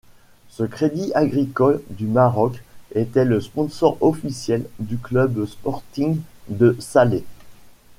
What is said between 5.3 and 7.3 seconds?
Sporting de Salé.